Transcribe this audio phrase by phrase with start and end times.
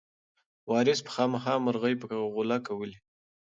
[0.69, 2.99] وارث به خامخا مرغۍ په غولکه ولي.